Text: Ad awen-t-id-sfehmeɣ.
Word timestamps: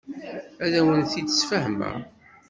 Ad 0.63 0.73
awen-t-id-sfehmeɣ. 0.79 1.95